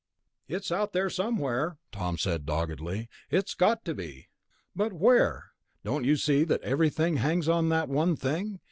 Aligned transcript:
"It's 0.47 0.71
out 0.71 0.93
there 0.93 1.11
somewhere," 1.11 1.77
Tom 1.91 2.17
said 2.17 2.43
doggedly. 2.47 3.07
"It's 3.29 3.53
got 3.53 3.85
to 3.85 3.93
be." 3.93 4.29
"But 4.75 4.93
where? 4.93 5.51
Don't 5.83 6.05
you 6.05 6.15
see 6.15 6.43
that 6.43 6.63
everything 6.63 7.17
hangs 7.17 7.47
on 7.47 7.69
that 7.69 7.87
one 7.87 8.15
thing? 8.15 8.59